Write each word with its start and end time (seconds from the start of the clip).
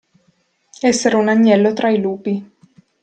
Essere 0.81 1.15
un 1.15 1.27
agnello 1.27 1.73
tra 1.73 1.91
i 1.91 2.01
lupi. 2.01 2.53